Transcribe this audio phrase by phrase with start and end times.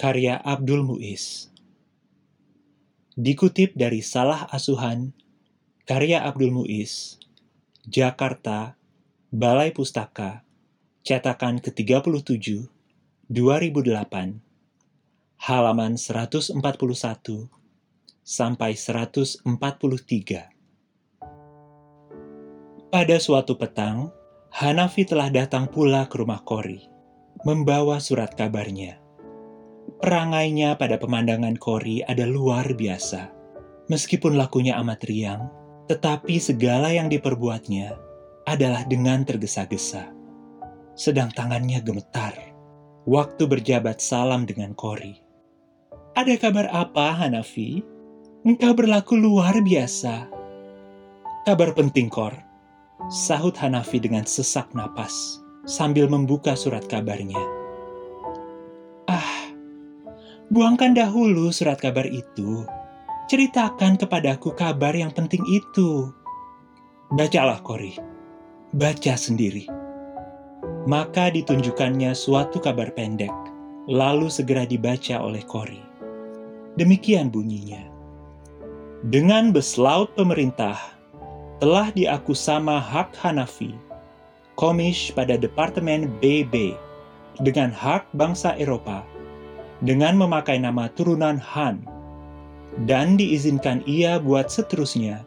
[0.00, 1.52] karya Abdul Muiz.
[3.20, 5.12] Dikutip dari Salah Asuhan,
[5.84, 7.20] karya Abdul Muiz,
[7.84, 8.80] Jakarta,
[9.28, 10.40] Balai Pustaka,
[11.04, 12.64] cetakan ke-37,
[13.28, 14.40] 2008,
[15.36, 16.56] halaman 141
[18.24, 19.44] sampai 143.
[22.88, 24.08] Pada suatu petang,
[24.48, 26.88] Hanafi telah datang pula ke rumah Kori,
[27.44, 29.09] membawa surat kabarnya.
[29.98, 33.34] Perangainya pada pemandangan Kori ada luar biasa.
[33.90, 35.50] Meskipun lakunya amat riang,
[35.90, 37.98] tetapi segala yang diperbuatnya
[38.46, 40.14] adalah dengan tergesa-gesa.
[40.94, 42.38] Sedang tangannya gemetar.
[43.10, 45.18] Waktu berjabat salam dengan Kori.
[46.14, 47.82] Ada kabar apa, Hanafi?
[48.46, 50.30] Engkau berlaku luar biasa.
[51.42, 52.36] Kabar penting, Kor.
[53.10, 57.59] Sahut Hanafi dengan sesak napas sambil membuka surat kabarnya.
[60.50, 62.66] Buangkan dahulu surat kabar itu.
[63.30, 66.10] Ceritakan kepadaku kabar yang penting itu.
[67.14, 67.94] Bacalah, Kori.
[68.74, 69.70] Baca sendiri.
[70.90, 73.30] Maka ditunjukkannya suatu kabar pendek,
[73.86, 75.78] lalu segera dibaca oleh Kori.
[76.74, 77.86] Demikian bunyinya.
[79.06, 80.74] Dengan beslaut pemerintah,
[81.62, 83.78] telah diaku sama hak Hanafi,
[84.58, 86.74] komis pada Departemen BB,
[87.38, 89.06] dengan hak bangsa Eropa,
[89.80, 91.84] dengan memakai nama turunan Han,
[92.84, 95.24] dan diizinkan ia buat seterusnya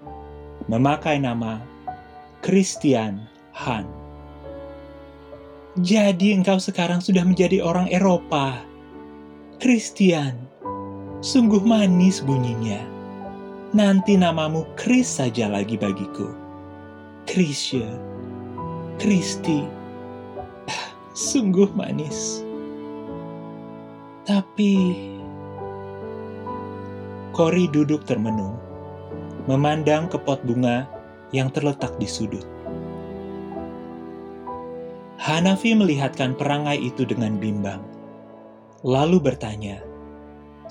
[0.71, 1.59] memakai nama
[2.45, 3.25] Christian
[3.57, 3.85] Han.
[5.81, 8.61] Jadi engkau sekarang sudah menjadi orang Eropa.
[9.57, 10.37] Christian,
[11.25, 12.77] sungguh manis bunyinya.
[13.73, 16.29] Nanti namamu Chris saja lagi bagiku.
[17.25, 17.97] Christian,
[19.01, 19.65] Christy,
[21.17, 22.45] sungguh manis.
[24.23, 24.95] Tapi
[27.35, 28.55] Kori duduk termenung,
[29.51, 30.87] memandang ke pot bunga
[31.35, 32.47] yang terletak di sudut.
[35.19, 37.83] Hanafi melihatkan perangai itu dengan bimbang,
[38.87, 39.83] lalu bertanya,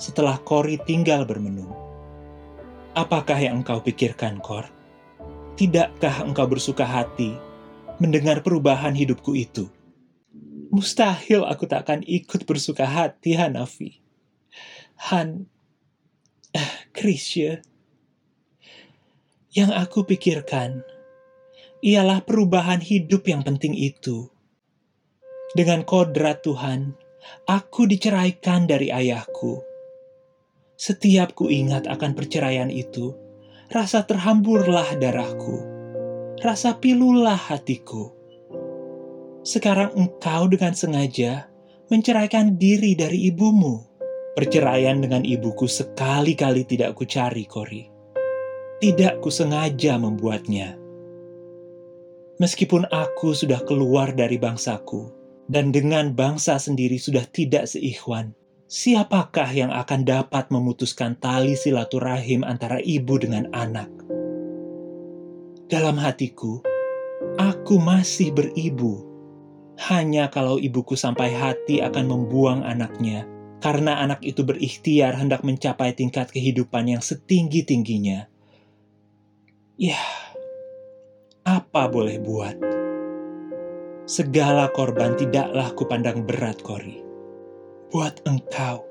[0.01, 1.77] setelah Kori tinggal bermenung,
[2.93, 4.69] Apakah yang engkau pikirkan, Kor?
[5.57, 7.33] Tidakkah engkau bersuka hati
[7.97, 9.65] mendengar perubahan hidupku itu?
[10.73, 14.01] Mustahil aku tak akan ikut bersuka hati, Hanafi.
[15.13, 15.45] Han,
[16.97, 17.61] Krisya.
[19.53, 20.81] Yang aku pikirkan
[21.85, 24.33] ialah perubahan hidup yang penting itu.
[25.53, 26.97] Dengan kodrat Tuhan,
[27.45, 29.61] aku diceraikan dari ayahku.
[30.81, 33.13] Setiap ku ingat akan perceraian itu,
[33.69, 35.61] rasa terhamburlah darahku,
[36.41, 38.22] rasa pilulah hatiku
[39.43, 41.51] sekarang engkau dengan sengaja
[41.91, 43.91] menceraikan diri dari ibumu.
[44.33, 47.85] Perceraian dengan ibuku sekali-kali tidak kucari, Kori.
[48.81, 50.79] Tidak kusengaja membuatnya.
[52.41, 55.13] Meskipun aku sudah keluar dari bangsaku,
[55.53, 58.33] dan dengan bangsa sendiri sudah tidak seikhwan,
[58.73, 63.93] siapakah yang akan dapat memutuskan tali silaturahim antara ibu dengan anak?
[65.69, 66.65] Dalam hatiku,
[67.37, 69.12] aku masih beribu
[69.77, 73.25] hanya kalau ibuku sampai hati akan membuang anaknya,
[73.63, 78.29] karena anak itu berikhtiar hendak mencapai tingkat kehidupan yang setinggi-tingginya.
[79.79, 80.03] Ya,
[81.43, 82.57] apa boleh buat?
[84.07, 87.01] Segala korban tidaklah kupandang berat, Kori.
[87.89, 88.83] Buat engkau.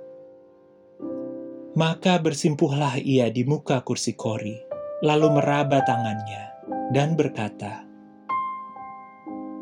[1.75, 4.55] Maka bersimpuhlah ia di muka kursi Kori,
[5.03, 6.43] lalu meraba tangannya
[6.91, 7.87] dan berkata,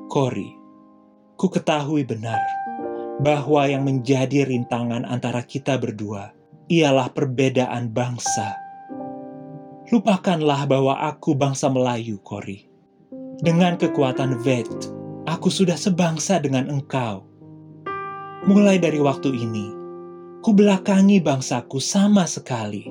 [0.10, 0.59] Kori,
[1.40, 2.44] ku ketahui benar
[3.24, 6.36] bahwa yang menjadi rintangan antara kita berdua
[6.68, 8.60] ialah perbedaan bangsa.
[9.88, 12.68] Lupakanlah bahwa aku bangsa Melayu, Kori.
[13.40, 14.68] Dengan kekuatan Vet,
[15.24, 17.24] aku sudah sebangsa dengan engkau.
[18.44, 19.68] Mulai dari waktu ini,
[20.44, 22.84] ku belakangi bangsaku sama sekali.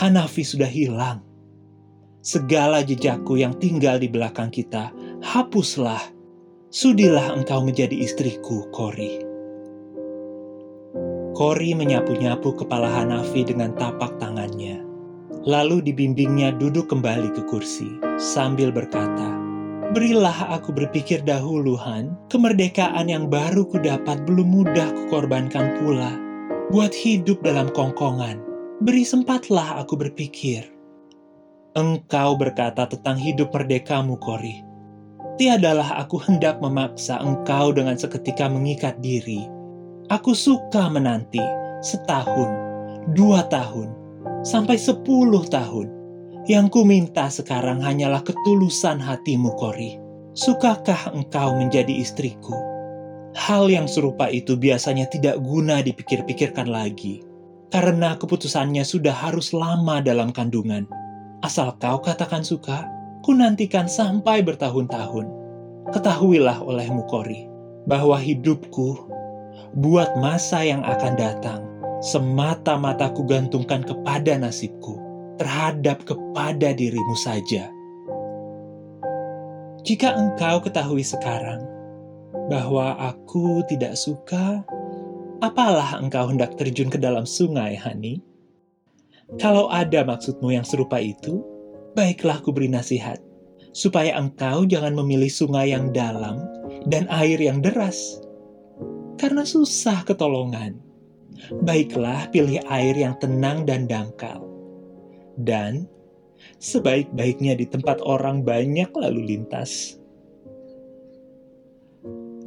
[0.00, 1.20] Hanafi sudah hilang.
[2.24, 6.19] Segala jejakku yang tinggal di belakang kita, hapuslah
[6.70, 9.18] Sudilah engkau menjadi istriku, Kori.
[11.34, 14.78] Kori menyapu-nyapu kepala Hanafi dengan tapak tangannya.
[15.50, 17.90] Lalu dibimbingnya duduk kembali ke kursi
[18.22, 19.34] sambil berkata,
[19.90, 22.14] Berilah aku berpikir dahulu, Han.
[22.30, 26.14] Kemerdekaan yang baru kudapat belum mudah kukorbankan pula.
[26.70, 28.38] Buat hidup dalam kongkongan.
[28.78, 30.70] Beri sempatlah aku berpikir.
[31.74, 34.69] Engkau berkata tentang hidup merdekamu, Kori.
[35.40, 39.48] Tiadalah aku hendak memaksa engkau dengan seketika mengikat diri.
[40.12, 41.40] Aku suka menanti
[41.80, 42.52] setahun,
[43.16, 43.88] dua tahun,
[44.44, 45.88] sampai sepuluh tahun.
[46.44, 49.96] Yang ku minta sekarang hanyalah ketulusan hatimu, Kori.
[50.36, 52.52] Sukakah engkau menjadi istriku?
[53.32, 57.24] Hal yang serupa itu biasanya tidak guna dipikir-pikirkan lagi,
[57.72, 60.84] karena keputusannya sudah harus lama dalam kandungan.
[61.40, 62.84] Asal kau katakan suka,
[63.20, 65.26] ku nantikan sampai bertahun-tahun.
[65.90, 67.48] Ketahuilah olehmu, Kori,
[67.88, 69.08] bahwa hidupku
[69.76, 71.60] buat masa yang akan datang
[72.00, 74.96] semata-mata kugantungkan kepada nasibku,
[75.36, 77.68] terhadap kepada dirimu saja.
[79.84, 81.64] Jika engkau ketahui sekarang
[82.52, 84.64] bahwa aku tidak suka,
[85.40, 88.20] apalah engkau hendak terjun ke dalam sungai, Hani?
[89.38, 91.40] Kalau ada maksudmu yang serupa itu,
[91.96, 93.18] baiklah ku beri nasihat,
[93.70, 96.42] supaya engkau jangan memilih sungai yang dalam
[96.86, 98.20] dan air yang deras,
[99.20, 100.78] karena susah ketolongan
[101.64, 104.44] baiklah pilih air yang tenang dan dangkal.
[105.40, 105.88] Dan
[106.60, 109.96] sebaik-baiknya di tempat orang banyak lalu lintas.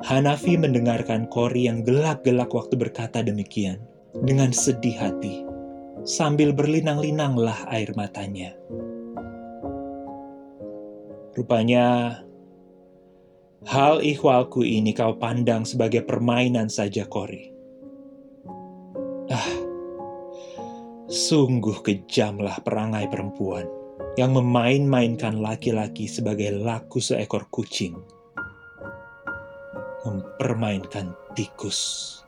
[0.03, 3.79] Hanafi mendengarkan Kori yang gelak-gelak waktu berkata demikian,
[4.27, 5.47] dengan sedih hati,
[6.03, 8.51] sambil berlinang-linanglah air matanya.
[11.33, 12.21] Rupanya,
[13.65, 17.49] hal ikhwalku ini kau pandang sebagai permainan saja, Kori.
[19.33, 19.51] Ah,
[21.09, 23.65] sungguh kejamlah perangai perempuan
[24.13, 27.97] yang memain-mainkan laki-laki sebagai laku seekor kucing.
[30.05, 32.21] Mempermainkan tikus.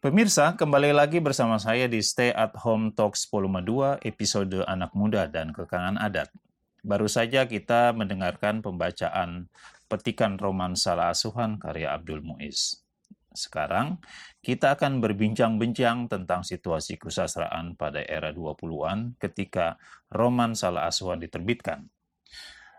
[0.00, 5.28] Pemirsa, kembali lagi bersama saya di Stay at Home Talks Volume 2, episode Anak Muda
[5.28, 6.32] dan Kekangan Adat.
[6.80, 9.52] Baru saja kita mendengarkan pembacaan
[9.92, 12.80] petikan roman Salah Asuhan karya Abdul Muiz.
[13.36, 14.00] Sekarang,
[14.40, 19.76] kita akan berbincang-bincang tentang situasi kesusastraan pada era 20-an ketika
[20.08, 21.92] roman Salah Asuhan diterbitkan.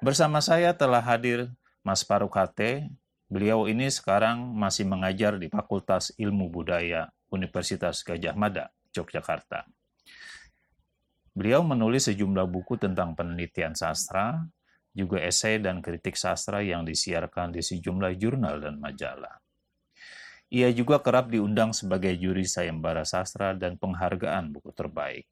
[0.02, 1.54] Bersama saya telah hadir
[1.86, 2.90] Mas Faruk Hate,
[3.32, 9.64] Beliau ini sekarang masih mengajar di Fakultas Ilmu Budaya Universitas Gajah Mada, Yogyakarta.
[11.32, 14.36] Beliau menulis sejumlah buku tentang penelitian sastra,
[14.92, 19.40] juga esai dan kritik sastra yang disiarkan di sejumlah jurnal dan majalah.
[20.52, 25.24] Ia juga kerap diundang sebagai juri sayembara sastra dan penghargaan buku terbaik.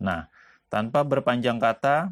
[0.00, 0.32] Nah,
[0.72, 2.08] tanpa berpanjang kata,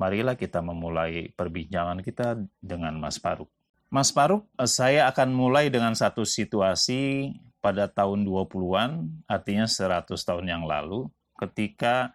[0.00, 3.52] marilah kita memulai perbincangan kita dengan Mas Faruk.
[3.94, 7.30] Mas Faruk, eh, saya akan mulai dengan satu situasi
[7.62, 11.06] pada tahun 20-an, artinya 100 tahun yang lalu,
[11.38, 12.10] ketika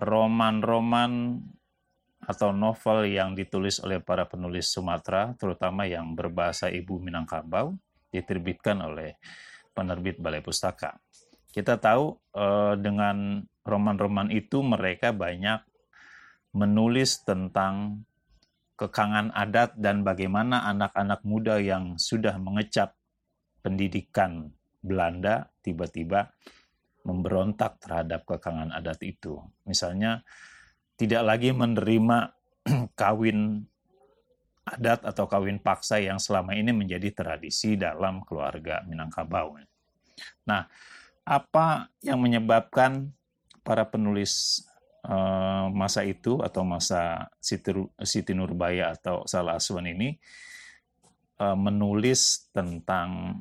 [0.00, 1.44] roman-roman
[2.24, 7.76] atau novel yang ditulis oleh para penulis Sumatera, terutama yang berbahasa Ibu Minangkabau,
[8.08, 9.20] diterbitkan oleh
[9.76, 10.96] penerbit Balai Pustaka.
[11.52, 15.60] Kita tahu eh, dengan roman-roman itu mereka banyak
[16.56, 18.07] menulis tentang
[18.78, 22.94] kekangan adat dan bagaimana anak-anak muda yang sudah mengecap
[23.58, 26.30] pendidikan Belanda tiba-tiba
[27.02, 29.42] memberontak terhadap kekangan adat itu.
[29.66, 30.22] Misalnya
[30.94, 32.30] tidak lagi menerima
[33.00, 33.66] kawin
[34.62, 39.58] adat atau kawin paksa yang selama ini menjadi tradisi dalam keluarga Minangkabau.
[40.44, 40.68] Nah,
[41.24, 43.10] apa yang menyebabkan
[43.64, 44.64] para penulis
[44.98, 47.70] Eh, masa itu atau masa Siti,
[48.02, 50.18] Siti Nurbaya atau Salah Asuhan ini
[51.38, 53.40] uh, menulis tentang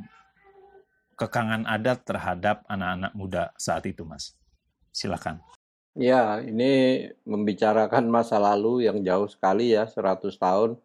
[1.18, 4.38] kekangan adat terhadap anak-anak muda saat itu, Mas.
[4.94, 5.42] Silakan.
[5.98, 10.78] Ya, ini membicarakan masa lalu yang jauh sekali ya, 100 tahun.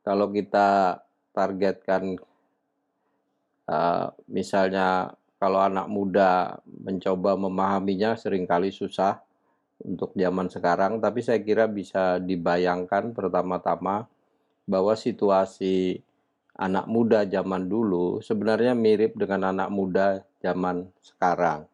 [0.00, 0.96] Kalau kita
[1.36, 2.16] targetkan
[3.68, 9.20] uh, misalnya kalau anak muda mencoba memahaminya sering kali susah
[9.84, 14.08] untuk zaman sekarang, tapi saya kira bisa dibayangkan pertama-tama
[14.68, 16.04] bahwa situasi
[16.60, 20.06] anak muda zaman dulu sebenarnya mirip dengan anak muda
[20.44, 21.64] zaman sekarang.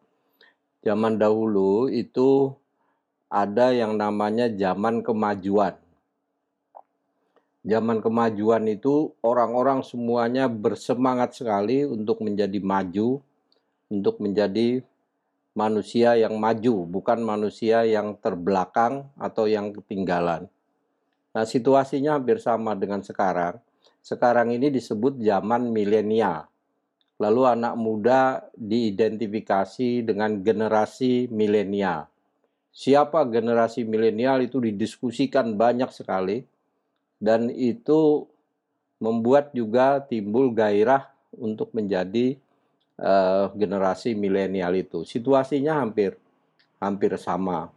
[0.86, 2.54] Zaman dahulu itu
[3.26, 5.74] ada yang namanya zaman kemajuan.
[7.66, 13.18] Zaman kemajuan itu orang-orang semuanya bersemangat sekali untuk menjadi maju,
[13.90, 14.86] untuk menjadi
[15.56, 20.52] manusia yang maju, bukan manusia yang terbelakang atau yang ketinggalan.
[21.32, 23.56] Nah, situasinya hampir sama dengan sekarang.
[24.04, 26.46] Sekarang ini disebut zaman milenial.
[27.16, 32.04] Lalu anak muda diidentifikasi dengan generasi milenial.
[32.76, 36.44] Siapa generasi milenial itu didiskusikan banyak sekali
[37.16, 38.28] dan itu
[39.00, 42.36] membuat juga timbul gairah untuk menjadi
[43.00, 45.04] uh, generasi milenial itu.
[45.04, 46.16] Situasinya hampir
[46.80, 47.72] hampir sama.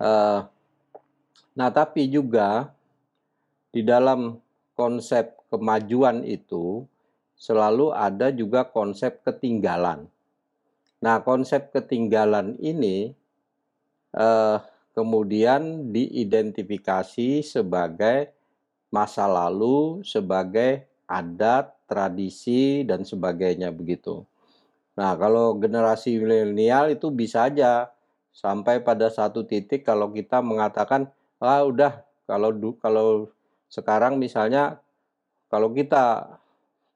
[0.00, 0.44] Uh,
[1.52, 2.72] nah, tapi juga
[3.74, 4.40] di dalam
[4.74, 6.86] konsep kemajuan itu
[7.38, 10.06] selalu ada juga konsep ketinggalan.
[11.04, 13.12] Nah, konsep ketinggalan ini
[14.16, 14.62] uh,
[14.96, 18.32] kemudian diidentifikasi sebagai
[18.88, 24.22] masa lalu sebagai adat, tradisi, dan sebagainya begitu.
[24.94, 27.90] Nah, kalau generasi milenial itu bisa aja
[28.30, 31.10] sampai pada satu titik kalau kita mengatakan,
[31.42, 33.08] ah udah kalau kalau
[33.66, 34.78] sekarang misalnya
[35.50, 36.38] kalau kita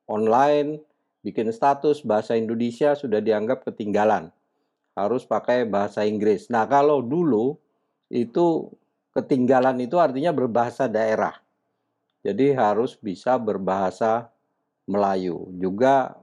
[0.07, 0.79] online
[1.27, 4.31] bikin status bahasa Indonesia sudah dianggap ketinggalan.
[4.99, 6.51] Harus pakai bahasa Inggris.
[6.51, 7.55] Nah, kalau dulu
[8.11, 8.67] itu
[9.15, 11.39] ketinggalan itu artinya berbahasa daerah.
[12.27, 14.27] Jadi harus bisa berbahasa
[14.91, 15.55] Melayu.
[15.55, 16.19] Juga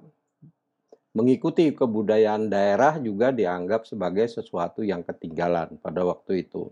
[1.16, 6.68] mengikuti kebudayaan daerah juga dianggap sebagai sesuatu yang ketinggalan pada waktu itu.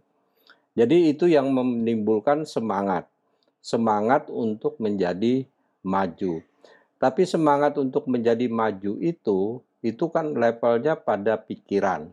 [0.75, 3.07] Jadi itu yang menimbulkan semangat.
[3.63, 5.47] Semangat untuk menjadi
[5.87, 6.43] maju.
[6.99, 12.11] Tapi semangat untuk menjadi maju itu itu kan levelnya pada pikiran,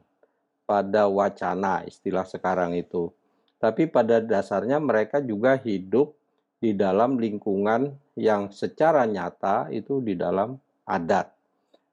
[0.67, 3.11] pada wacana istilah sekarang itu.
[3.59, 6.15] Tapi pada dasarnya mereka juga hidup
[6.63, 11.40] di dalam lingkungan yang secara nyata itu di dalam adat.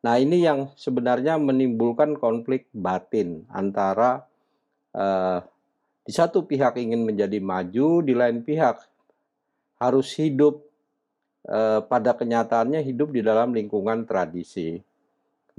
[0.07, 4.23] Nah, ini yang sebenarnya menimbulkan konflik batin antara
[4.95, 5.43] eh,
[6.07, 8.87] di satu pihak ingin menjadi maju, di lain pihak
[9.83, 10.63] harus hidup
[11.43, 14.79] eh, pada kenyataannya hidup di dalam lingkungan tradisi.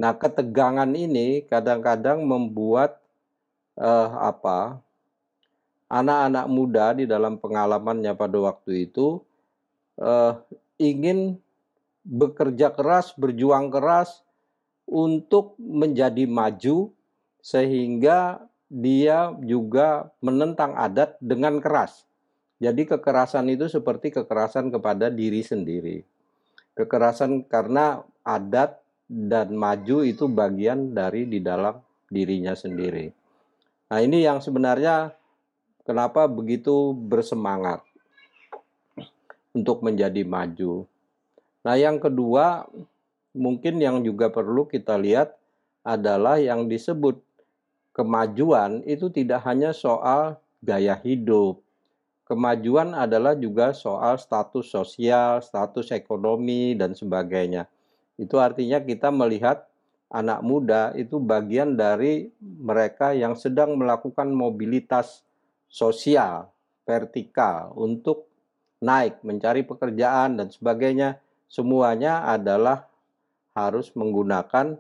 [0.01, 3.05] Nah, ketegangan ini kadang-kadang membuat
[3.77, 4.81] eh, apa?
[5.89, 9.25] anak-anak muda di dalam pengalamannya pada waktu itu
[9.97, 10.37] uh,
[10.77, 11.41] ingin
[12.05, 14.28] bekerja keras, berjuang keras
[14.89, 16.91] untuk menjadi maju
[17.45, 22.09] sehingga dia juga menentang adat dengan keras.
[22.59, 26.03] Jadi kekerasan itu seperti kekerasan kepada diri sendiri.
[26.75, 31.79] Kekerasan karena adat dan maju itu bagian dari di dalam
[32.11, 33.09] dirinya sendiri.
[33.89, 35.17] Nah, ini yang sebenarnya
[35.89, 37.81] Kenapa begitu bersemangat
[39.57, 40.85] untuk menjadi maju?
[41.65, 42.69] Nah, yang kedua,
[43.37, 45.37] mungkin yang juga perlu kita lihat
[45.85, 47.21] adalah yang disebut
[47.97, 51.59] kemajuan itu tidak hanya soal gaya hidup.
[52.29, 57.65] Kemajuan adalah juga soal status sosial, status ekonomi, dan sebagainya.
[58.21, 59.65] Itu artinya kita melihat
[60.13, 65.25] anak muda itu bagian dari mereka yang sedang melakukan mobilitas
[65.73, 66.53] sosial,
[66.85, 68.29] vertikal untuk
[68.81, 72.88] naik, mencari pekerjaan dan sebagainya, semuanya adalah
[73.59, 74.79] harus menggunakan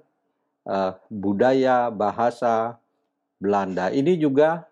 [0.62, 2.78] uh, budaya bahasa
[3.42, 3.90] Belanda.
[3.90, 4.70] Ini juga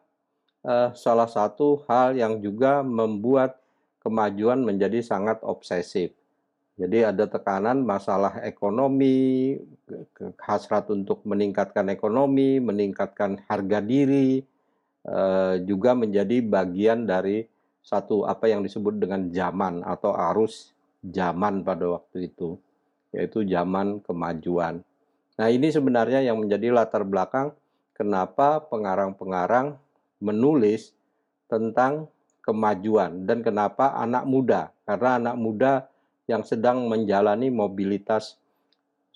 [0.63, 3.59] uh, salah satu hal yang juga membuat
[4.03, 6.15] kemajuan menjadi sangat obsesif.
[6.77, 9.57] Jadi ada tekanan masalah ekonomi,
[10.39, 14.45] hasrat untuk meningkatkan ekonomi, meningkatkan harga diri,
[15.07, 17.47] Eh, juga menjadi bagian dari
[17.79, 22.59] satu apa yang disebut dengan zaman atau arus zaman pada waktu itu,
[23.17, 24.85] yaitu zaman kemajuan.
[25.41, 27.57] Nah, ini sebenarnya yang menjadi latar belakang
[27.97, 29.81] kenapa pengarang-pengarang
[30.21, 30.93] menulis
[31.49, 32.13] tentang
[32.45, 35.73] kemajuan dan kenapa anak muda, karena anak muda
[36.29, 38.37] yang sedang menjalani mobilitas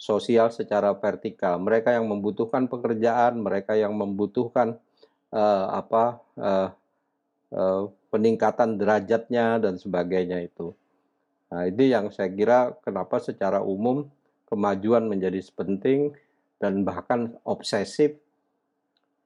[0.01, 1.61] sosial secara vertikal.
[1.61, 4.81] Mereka yang membutuhkan pekerjaan, mereka yang membutuhkan
[5.29, 6.05] uh, apa
[6.41, 6.69] uh,
[7.53, 10.73] uh, peningkatan derajatnya dan sebagainya itu.
[11.51, 14.07] Nah, ini yang saya kira kenapa secara umum
[14.47, 16.15] kemajuan menjadi penting
[16.63, 18.15] dan bahkan obsesif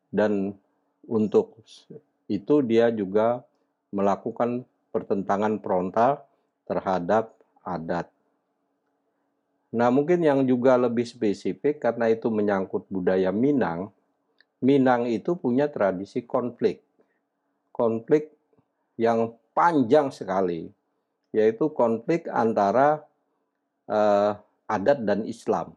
[0.08, 0.56] dan
[1.04, 1.60] untuk
[2.28, 3.44] itu dia juga
[3.92, 6.24] melakukan pertentangan frontal
[6.64, 8.08] terhadap adat.
[9.74, 13.90] Nah, mungkin yang juga lebih spesifik karena itu menyangkut budaya Minang,
[14.62, 16.80] Minang itu punya tradisi konflik.
[17.74, 18.30] konflik
[18.94, 20.70] yang panjang sekali,
[21.34, 23.02] yaitu konflik antara
[23.90, 24.38] uh,
[24.70, 25.74] adat dan Islam.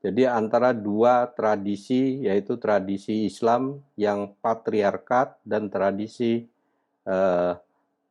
[0.00, 6.48] Jadi antara dua tradisi, yaitu tradisi Islam yang patriarkat dan tradisi
[7.04, 7.58] uh,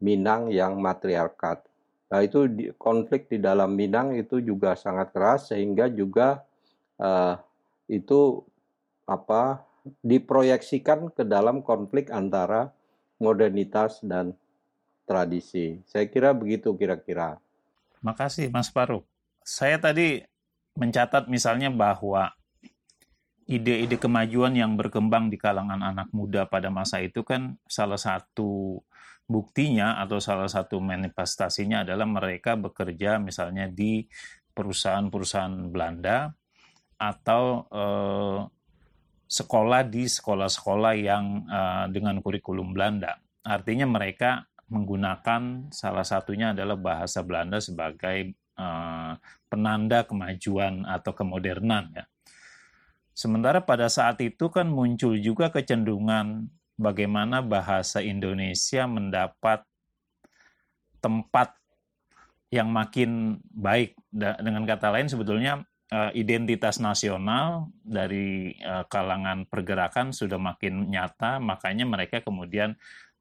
[0.03, 1.65] Minang yang matriarkat.
[2.11, 6.43] Nah itu di, konflik di dalam Minang itu juga sangat keras sehingga juga
[6.99, 7.39] uh,
[7.87, 8.43] itu
[9.07, 9.63] apa
[10.03, 12.75] diproyeksikan ke dalam konflik antara
[13.23, 14.35] modernitas dan
[15.05, 15.79] tradisi.
[15.85, 17.37] Saya kira begitu kira-kira.
[18.01, 19.05] Makasih Mas Paru.
[19.45, 20.25] Saya tadi
[20.75, 22.33] mencatat misalnya bahwa
[23.45, 28.81] ide-ide kemajuan yang berkembang di kalangan anak muda pada masa itu kan salah satu
[29.29, 34.05] buktinya atau salah satu manifestasinya adalah mereka bekerja misalnya di
[34.53, 36.33] perusahaan-perusahaan Belanda
[36.97, 38.39] atau eh,
[39.25, 43.17] sekolah di sekolah-sekolah yang eh, dengan kurikulum Belanda.
[43.45, 49.13] Artinya mereka menggunakan salah satunya adalah bahasa Belanda sebagai eh,
[49.49, 52.05] penanda kemajuan atau kemodernan ya.
[53.15, 59.63] Sementara pada saat itu kan muncul juga kecenderungan bagaimana bahasa Indonesia mendapat
[60.99, 61.55] tempat
[62.51, 63.95] yang makin baik.
[64.11, 71.87] Dengan kata lain sebetulnya eh, identitas nasional dari eh, kalangan pergerakan sudah makin nyata, makanya
[71.87, 72.75] mereka kemudian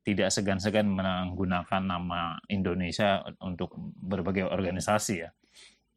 [0.04, 5.32] tidak segan-segan menggunakan nama Indonesia untuk berbagai organisasi ya.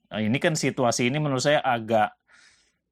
[0.08, 2.16] Ini kan situasi ini menurut saya agak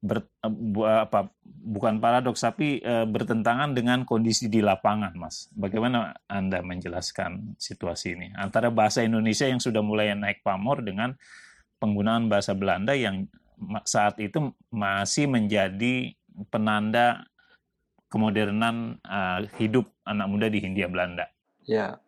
[0.04, 5.48] ber, eh, bu, apa, bukan paradoks tapi e, bertentangan dengan kondisi di lapangan, Mas.
[5.56, 11.16] Bagaimana Anda menjelaskan situasi ini antara bahasa Indonesia yang sudah mulai naik pamor dengan
[11.80, 13.26] penggunaan bahasa Belanda yang
[13.88, 16.12] saat itu masih menjadi
[16.52, 17.24] penanda
[18.10, 21.26] kemodernan uh, hidup anak muda di Hindia Belanda.
[21.66, 21.98] Ya.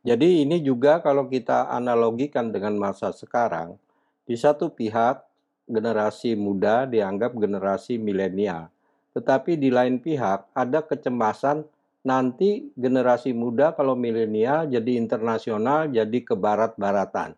[0.00, 3.76] Jadi ini juga kalau kita analogikan dengan masa sekarang,
[4.24, 5.20] di satu pihak
[5.68, 8.72] generasi muda dianggap generasi milenial.
[9.12, 11.66] Tetapi di lain pihak ada kecemasan
[12.00, 17.36] nanti generasi muda kalau milenial jadi internasional, jadi ke barat-baratan.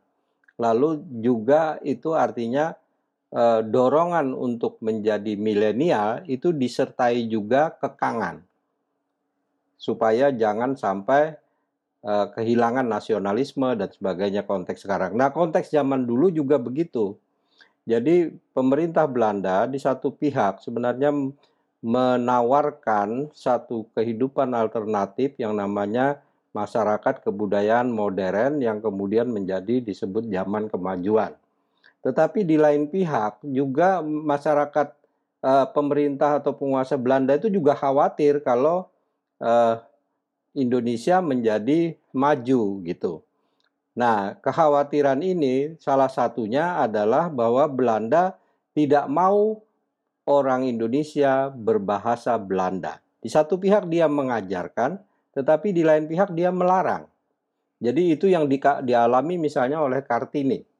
[0.60, 2.78] Lalu juga itu artinya
[3.32, 8.44] eh, dorongan untuk menjadi milenial itu disertai juga kekangan.
[9.80, 11.34] Supaya jangan sampai
[12.04, 15.18] eh, kehilangan nasionalisme dan sebagainya konteks sekarang.
[15.18, 17.18] Nah, konteks zaman dulu juga begitu
[17.82, 21.10] jadi pemerintah Belanda di satu pihak sebenarnya
[21.82, 26.22] menawarkan satu kehidupan alternatif yang namanya
[26.54, 31.34] masyarakat kebudayaan modern yang kemudian menjadi disebut zaman kemajuan.
[32.02, 34.88] Tetapi di lain pihak juga masyarakat
[35.42, 38.90] uh, pemerintah atau penguasa Belanda itu juga khawatir kalau
[39.38, 39.78] uh,
[40.52, 43.22] Indonesia menjadi maju gitu.
[43.92, 48.36] Nah, kekhawatiran ini salah satunya adalah bahwa Belanda
[48.72, 49.60] tidak mau
[50.24, 53.00] orang Indonesia berbahasa Belanda.
[53.20, 54.96] Di satu pihak dia mengajarkan,
[55.36, 57.06] tetapi di lain pihak dia melarang.
[57.82, 60.71] Jadi itu yang di, dialami misalnya oleh Kartini.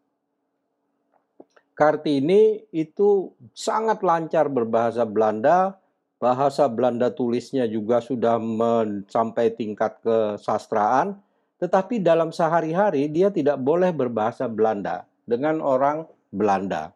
[1.83, 5.75] Kartini itu sangat lancar berbahasa Belanda,
[6.23, 11.19] bahasa Belanda tulisnya juga sudah mencapai tingkat kesastraan,
[11.59, 16.95] tetapi dalam sehari-hari dia tidak boleh berbahasa Belanda dengan orang Belanda.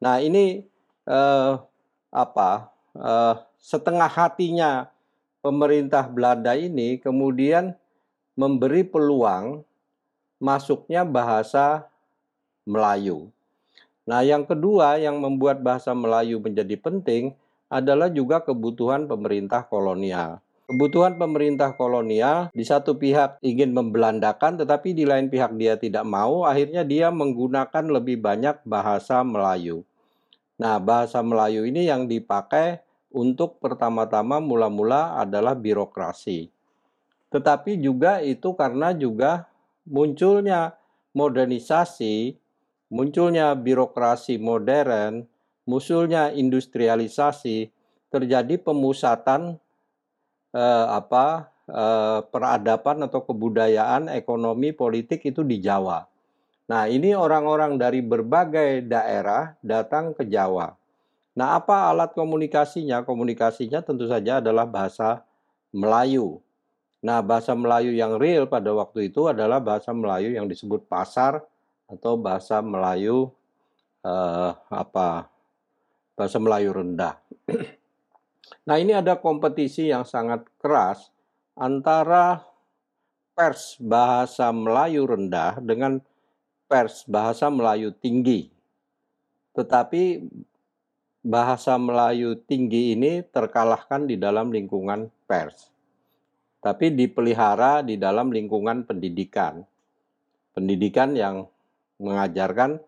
[0.00, 0.64] Nah ini
[1.04, 1.52] eh,
[2.08, 4.88] apa eh, setengah hatinya
[5.44, 7.76] pemerintah Belanda ini kemudian
[8.32, 9.60] memberi peluang
[10.40, 11.84] masuknya bahasa
[12.64, 13.35] Melayu.
[14.06, 17.34] Nah, yang kedua yang membuat bahasa Melayu menjadi penting
[17.66, 20.38] adalah juga kebutuhan pemerintah kolonial.
[20.66, 26.46] Kebutuhan pemerintah kolonial di satu pihak ingin membelandakan tetapi di lain pihak dia tidak mau,
[26.46, 29.82] akhirnya dia menggunakan lebih banyak bahasa Melayu.
[30.58, 36.50] Nah, bahasa Melayu ini yang dipakai untuk pertama-tama mula-mula adalah birokrasi.
[37.30, 39.50] Tetapi juga itu karena juga
[39.86, 40.74] munculnya
[41.14, 42.38] modernisasi,
[42.92, 45.26] munculnya birokrasi modern,
[45.66, 47.70] munculnya industrialisasi,
[48.10, 49.58] terjadi pemusatan
[50.54, 56.06] eh, apa eh, peradaban atau kebudayaan, ekonomi, politik itu di Jawa.
[56.66, 60.74] Nah, ini orang-orang dari berbagai daerah datang ke Jawa.
[61.38, 63.06] Nah, apa alat komunikasinya?
[63.06, 65.22] Komunikasinya tentu saja adalah bahasa
[65.70, 66.42] Melayu.
[67.06, 71.44] Nah, bahasa Melayu yang real pada waktu itu adalah bahasa Melayu yang disebut pasar
[71.86, 73.30] atau bahasa Melayu
[74.02, 75.30] eh, apa?
[76.18, 77.16] Bahasa Melayu rendah.
[78.66, 81.10] Nah, ini ada kompetisi yang sangat keras
[81.58, 82.42] antara
[83.34, 85.98] pers bahasa Melayu rendah dengan
[86.70, 88.50] pers bahasa Melayu tinggi.
[89.54, 90.24] Tetapi
[91.26, 95.70] bahasa Melayu tinggi ini terkalahkan di dalam lingkungan pers.
[96.62, 99.62] Tapi dipelihara di dalam lingkungan pendidikan.
[100.54, 101.46] Pendidikan yang
[102.00, 102.80] mengajarkan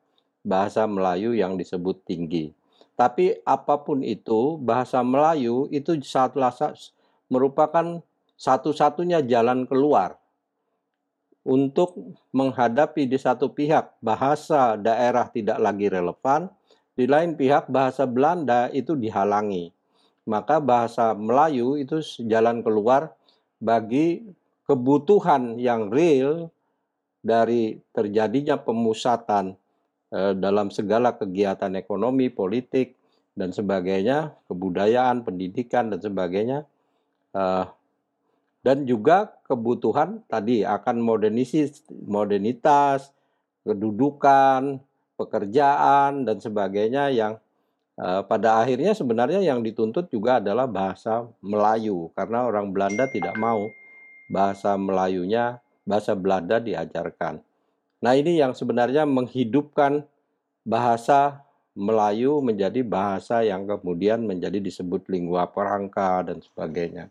[0.44, 2.52] bahasa Melayu yang disebut tinggi.
[2.98, 6.34] Tapi apa pun itu, bahasa Melayu itu saat
[7.30, 8.02] merupakan
[8.34, 10.18] satu-satunya jalan keluar
[11.46, 11.94] untuk
[12.34, 16.50] menghadapi di satu pihak bahasa daerah tidak lagi relevan,
[16.98, 19.70] di lain pihak bahasa Belanda itu dihalangi.
[20.28, 23.14] Maka bahasa Melayu itu jalan keluar
[23.62, 24.28] bagi
[24.68, 26.52] kebutuhan yang real
[27.20, 29.54] dari terjadinya pemusatan
[30.14, 32.94] eh, dalam segala kegiatan ekonomi, politik,
[33.38, 36.66] dan sebagainya, kebudayaan, pendidikan, dan sebagainya.
[37.34, 37.64] Eh,
[38.66, 43.14] dan juga kebutuhan tadi akan modernisis, modernitas,
[43.62, 44.82] kedudukan,
[45.18, 47.42] pekerjaan dan sebagainya yang
[47.98, 53.66] uh, pada akhirnya sebenarnya yang dituntut juga adalah bahasa Melayu karena orang Belanda tidak mau
[54.30, 57.40] bahasa Melayunya bahasa Belanda diajarkan.
[58.04, 60.04] Nah, ini yang sebenarnya menghidupkan
[60.68, 61.40] bahasa
[61.72, 67.08] Melayu menjadi bahasa yang kemudian menjadi disebut lingua franca dan sebagainya.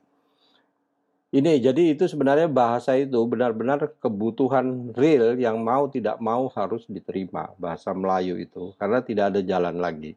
[1.27, 7.51] Ini jadi itu sebenarnya bahasa itu benar-benar kebutuhan real yang mau tidak mau harus diterima
[7.59, 10.15] bahasa Melayu itu karena tidak ada jalan lagi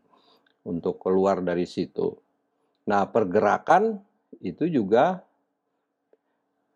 [0.62, 2.14] untuk keluar dari situ.
[2.86, 3.98] Nah, pergerakan
[4.38, 5.26] itu juga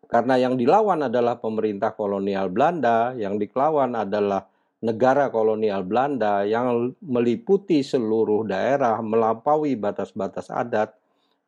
[0.05, 4.45] karena yang dilawan adalah pemerintah kolonial Belanda, yang dilawan adalah
[4.85, 10.93] negara kolonial Belanda yang meliputi seluruh daerah melampaui batas-batas adat,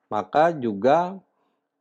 [0.10, 1.22] maka juga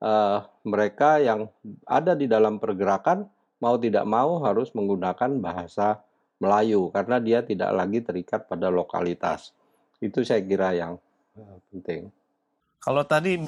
[0.05, 1.49] uh, mereka yang
[1.89, 3.25] ada di dalam pergerakan
[3.57, 6.05] mau tidak mau harus menggunakan bahasa
[6.37, 9.57] Melayu karena dia tidak lagi terikat pada lokalitas.
[9.97, 11.01] Itu saya kira yang
[11.41, 12.12] uh, penting.
[12.77, 13.41] Kalau tadi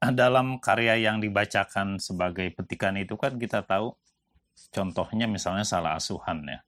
[0.20, 3.92] dalam karya yang dibacakan sebagai petikan itu kan kita tahu
[4.72, 6.60] contohnya misalnya salah asuhan ya.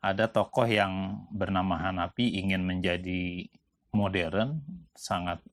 [0.00, 3.44] Ada tokoh yang bernama Hanapi ingin menjadi
[3.92, 4.64] modern,
[4.96, 5.44] sangat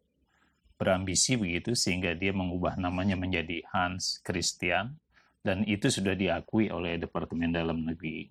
[0.78, 4.96] berambisi begitu sehingga dia mengubah namanya menjadi Hans Christian
[5.42, 8.30] dan itu sudah diakui oleh Departemen Dalam Negeri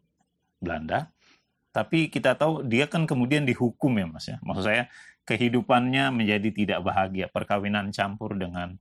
[0.56, 1.10] Belanda.
[1.76, 4.40] Tapi kita tahu dia kan kemudian dihukum ya Mas ya.
[4.40, 4.88] Maksud saya
[5.28, 7.28] kehidupannya menjadi tidak bahagia.
[7.28, 8.80] Perkawinan campur dengan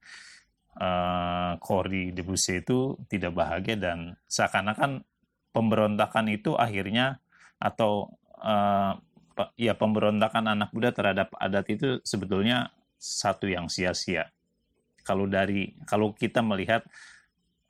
[0.80, 5.04] uh, Cory Debussy itu tidak bahagia dan seakan-akan
[5.52, 7.20] pemberontakan itu akhirnya
[7.60, 8.96] atau uh,
[9.60, 14.32] ya pemberontakan anak muda terhadap adat itu sebetulnya satu yang sia-sia.
[15.04, 16.88] Kalau dari kalau kita melihat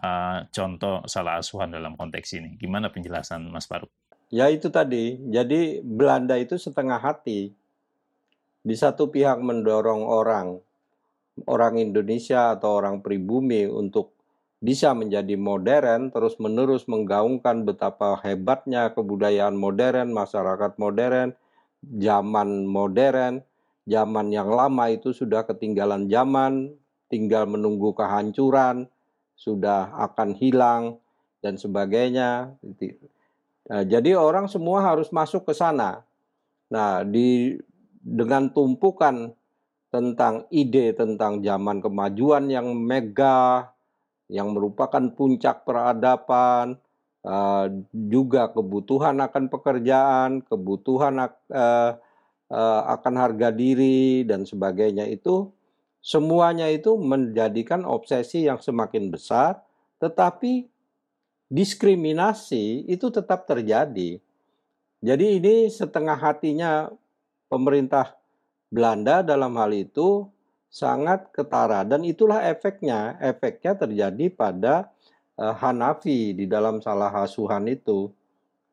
[0.06, 3.90] uh, contoh salah asuhan dalam konteks ini, gimana penjelasan Mas Faruk?
[4.34, 5.18] Ya itu tadi.
[5.30, 7.54] Jadi Belanda itu setengah hati.
[8.66, 10.58] Di satu pihak mendorong orang
[11.44, 14.16] orang Indonesia atau orang pribumi untuk
[14.64, 21.36] bisa menjadi modern, terus-menerus menggaungkan betapa hebatnya kebudayaan modern, masyarakat modern,
[21.84, 23.46] zaman modern,
[23.86, 26.74] zaman yang lama itu sudah ketinggalan zaman,
[27.12, 28.90] tinggal menunggu kehancuran,
[29.38, 30.98] sudah akan hilang
[31.46, 32.58] dan sebagainya.
[33.65, 36.06] Nah, jadi orang semua harus masuk ke sana.
[36.69, 37.58] Nah, di
[38.06, 39.34] dengan tumpukan
[39.89, 43.73] tentang ide tentang zaman kemajuan yang megah,
[44.30, 46.78] yang merupakan puncak peradaban,
[47.25, 51.97] uh, juga kebutuhan akan pekerjaan, kebutuhan uh,
[52.49, 55.49] uh, akan harga diri dan sebagainya itu
[56.06, 59.62] semuanya itu menjadikan obsesi yang semakin besar
[59.97, 60.69] tetapi
[61.56, 64.20] diskriminasi itu tetap terjadi.
[65.00, 66.91] Jadi ini setengah hatinya
[67.48, 68.20] pemerintah
[68.68, 70.28] Belanda dalam hal itu
[70.68, 73.15] sangat ketara dan itulah efeknya.
[73.24, 74.91] Efeknya terjadi pada
[75.39, 78.12] uh, Hanafi di dalam salah asuhan itu.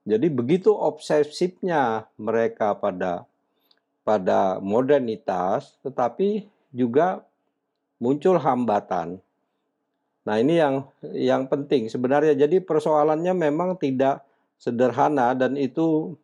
[0.03, 3.23] Jadi begitu obsesifnya mereka pada
[4.03, 7.23] pada modernitas, tetapi juga
[8.03, 9.23] muncul hambatan.
[10.23, 12.39] Nah, ini yang yang penting sebenarnya.
[12.39, 14.23] Jadi persoalannya memang tidak
[14.55, 16.15] sederhana dan itu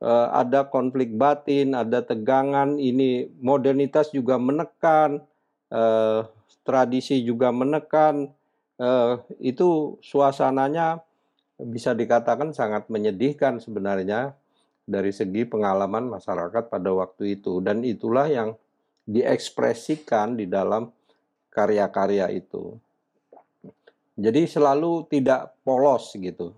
[0.00, 2.80] uh, ada konflik batin, ada tegangan.
[2.80, 5.20] Ini modernitas juga menekan,
[5.68, 6.24] uh,
[6.64, 8.32] tradisi juga menekan.
[8.74, 10.98] Uh, itu suasananya
[11.62, 14.34] bisa dikatakan sangat menyedihkan sebenarnya
[14.84, 18.58] dari segi pengalaman masyarakat pada waktu itu dan itulah yang
[19.06, 20.90] diekspresikan di dalam
[21.54, 22.76] karya-karya itu.
[24.14, 26.54] Jadi selalu tidak polos gitu.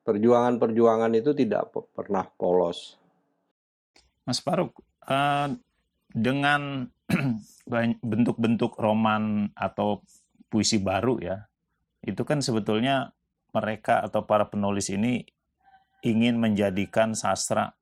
[0.00, 2.96] Perjuangan-perjuangan itu tidak pernah polos.
[4.24, 5.52] Mas Faruk, uh,
[6.08, 6.88] dengan
[8.10, 10.00] bentuk-bentuk roman atau
[10.48, 11.36] puisi baru ya,
[12.00, 13.12] itu kan sebetulnya
[13.52, 15.26] mereka atau para penulis ini
[16.00, 17.76] ingin menjadikan sastra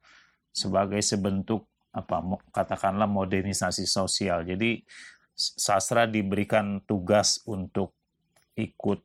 [0.50, 2.18] sebagai sebentuk apa
[2.50, 4.42] katakanlah modernisasi sosial.
[4.42, 4.82] Jadi
[5.38, 7.97] sastra diberikan tugas untuk
[8.58, 9.00] ikut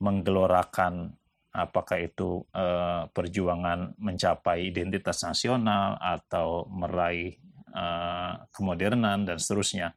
[0.00, 1.12] menggelorakan
[1.54, 7.38] apakah itu uh, perjuangan mencapai identitas nasional atau meraih
[7.70, 9.94] uh, kemodernan dan seterusnya.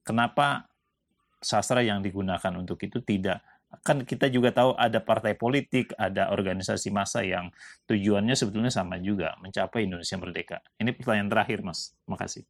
[0.00, 0.70] Kenapa
[1.36, 3.44] sastra yang digunakan untuk itu tidak
[3.82, 7.50] kan kita juga tahu ada partai politik, ada organisasi massa yang
[7.90, 10.58] tujuannya sebetulnya sama juga, mencapai Indonesia merdeka.
[10.78, 11.92] Ini pertanyaan terakhir, Mas.
[12.06, 12.46] Makasih.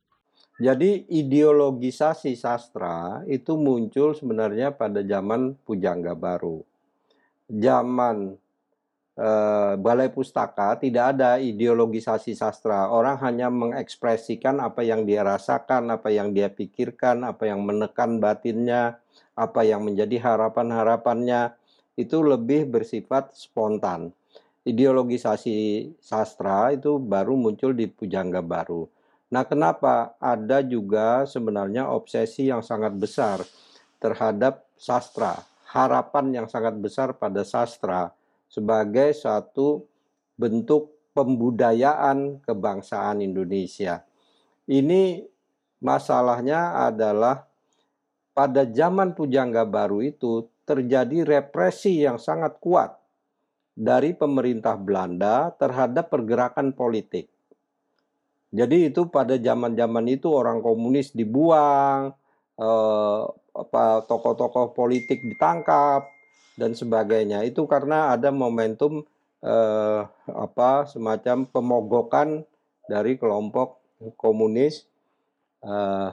[0.56, 6.64] Jadi ideologisasi sastra itu muncul sebenarnya pada zaman Pujangga Baru.
[7.44, 8.40] Zaman
[9.20, 12.88] eh, Balai Pustaka tidak ada ideologisasi sastra.
[12.88, 18.96] Orang hanya mengekspresikan apa yang dia rasakan, apa yang dia pikirkan, apa yang menekan batinnya,
[19.36, 21.52] apa yang menjadi harapan-harapannya.
[22.00, 24.08] Itu lebih bersifat spontan.
[24.64, 28.95] Ideologisasi sastra itu baru muncul di Pujangga Baru
[29.26, 33.42] Nah, kenapa ada juga sebenarnya obsesi yang sangat besar
[33.98, 35.34] terhadap sastra,
[35.66, 38.14] harapan yang sangat besar pada sastra
[38.46, 39.82] sebagai satu
[40.38, 44.06] bentuk pembudayaan kebangsaan Indonesia.
[44.70, 45.26] Ini
[45.82, 47.50] masalahnya adalah
[48.30, 52.94] pada zaman Pujangga Baru itu terjadi represi yang sangat kuat
[53.72, 57.35] dari pemerintah Belanda terhadap pergerakan politik
[58.54, 62.14] jadi itu pada zaman-zaman itu orang komunis dibuang,
[62.58, 63.20] eh,
[63.56, 66.06] apa tokoh-tokoh politik ditangkap
[66.54, 67.42] dan sebagainya.
[67.42, 69.02] Itu karena ada momentum
[69.42, 72.46] eh, apa semacam pemogokan
[72.86, 73.82] dari kelompok
[74.14, 74.86] komunis
[75.66, 76.10] eh,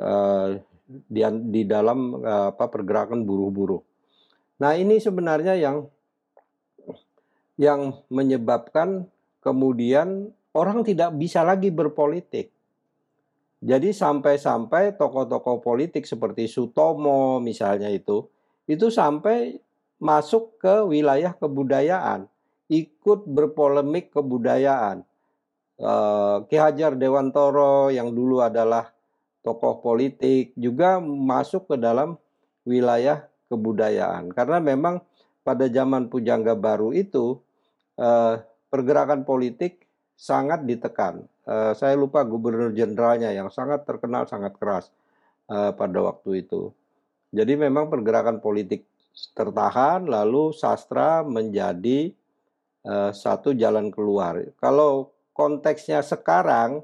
[0.00, 0.48] eh,
[0.86, 1.20] di,
[1.52, 3.82] di dalam eh, apa pergerakan buruh-buruh.
[4.64, 5.84] Nah ini sebenarnya yang
[7.56, 9.08] yang menyebabkan
[9.46, 12.50] kemudian orang tidak bisa lagi berpolitik.
[13.62, 18.26] Jadi sampai-sampai tokoh-tokoh politik seperti Sutomo misalnya itu,
[18.66, 19.62] itu sampai
[20.02, 22.26] masuk ke wilayah kebudayaan,
[22.66, 25.06] ikut berpolemik kebudayaan.
[25.78, 28.90] Eh, Ki Hajar Dewantoro yang dulu adalah
[29.46, 32.18] tokoh politik juga masuk ke dalam
[32.66, 34.98] wilayah kebudayaan karena memang
[35.46, 37.38] pada zaman Pujangga Baru itu
[37.94, 41.24] eh, pergerakan politik sangat ditekan.
[41.46, 44.90] Uh, saya lupa gubernur jenderalnya yang sangat terkenal, sangat keras
[45.52, 46.72] uh, pada waktu itu.
[47.30, 48.88] Jadi memang pergerakan politik
[49.36, 52.10] tertahan, lalu sastra menjadi
[52.88, 54.40] uh, satu jalan keluar.
[54.56, 56.80] Kalau konteksnya sekarang,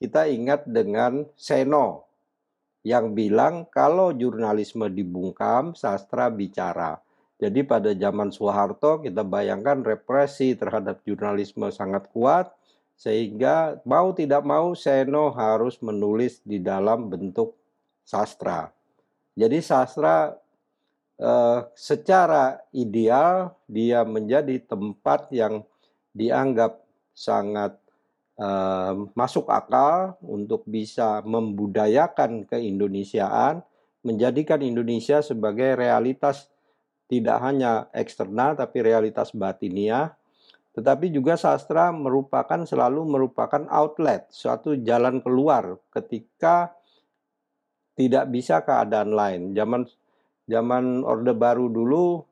[0.00, 2.08] kita ingat dengan Seno
[2.82, 6.98] yang bilang kalau jurnalisme dibungkam, sastra bicara.
[7.42, 12.54] Jadi pada zaman Soeharto kita bayangkan represi terhadap jurnalisme sangat kuat
[12.94, 17.58] sehingga mau tidak mau Seno harus menulis di dalam bentuk
[18.06, 18.70] sastra.
[19.34, 20.38] Jadi sastra
[21.18, 25.66] eh, secara ideal dia menjadi tempat yang
[26.14, 26.78] dianggap
[27.10, 27.74] sangat
[28.38, 33.66] eh, masuk akal untuk bisa membudayakan keindonesiaan,
[34.06, 36.52] menjadikan Indonesia sebagai realitas
[37.10, 40.14] tidak hanya eksternal tapi realitas batiniah
[40.72, 46.72] tetapi juga sastra merupakan selalu merupakan outlet, suatu jalan keluar ketika
[47.92, 49.42] tidak bisa keadaan lain.
[49.52, 49.84] Zaman
[50.48, 52.24] zaman Orde Baru dulu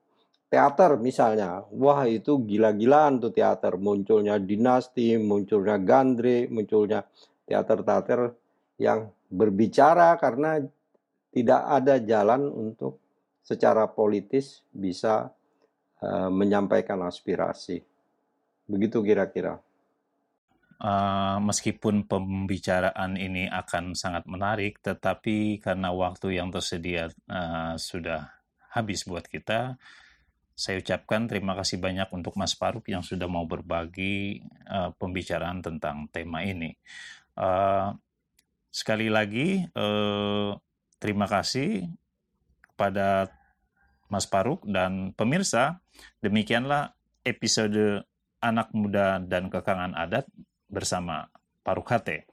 [0.48, 7.04] teater misalnya, wah itu gila-gilaan tuh teater, munculnya dinasti, munculnya gandri, munculnya
[7.44, 8.33] teater-teater
[8.80, 10.64] yang berbicara karena
[11.30, 12.98] tidak ada jalan untuk
[13.42, 15.33] secara politis bisa
[16.05, 17.83] uh, menyampaikan aspirasi.
[18.70, 19.59] Begitu kira-kira.
[20.81, 28.33] Uh, meskipun pembicaraan ini akan sangat menarik, tetapi karena waktu yang tersedia uh, sudah
[28.72, 29.76] habis buat kita,
[30.57, 36.09] saya ucapkan terima kasih banyak untuk Mas Faruk yang sudah mau berbagi uh, pembicaraan tentang
[36.09, 36.72] tema ini.
[37.37, 37.92] Uh,
[38.72, 40.57] sekali lagi, uh,
[40.96, 41.88] terima kasih
[42.81, 43.29] kepada
[44.09, 45.85] Mas Paruk dan pemirsa.
[46.25, 46.97] Demikianlah
[47.29, 48.09] episode
[48.40, 50.25] Anak Muda dan Kekangan Adat
[50.64, 51.29] bersama
[51.61, 52.25] Paruk Hate.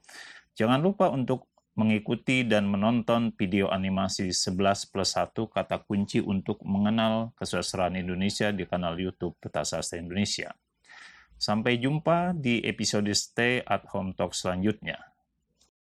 [0.56, 7.36] Jangan lupa untuk mengikuti dan menonton video animasi 11 plus 1 kata kunci untuk mengenal
[7.36, 10.56] kesusastraan Indonesia di kanal YouTube Peta Sastra Indonesia.
[11.36, 15.17] Sampai jumpa di episode Stay at Home Talk selanjutnya.